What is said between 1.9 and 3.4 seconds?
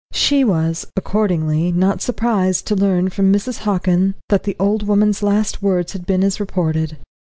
surprised to learn from